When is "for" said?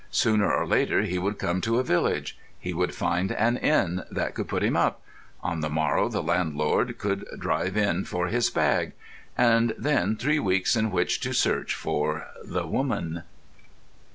8.05-8.25, 11.75-12.25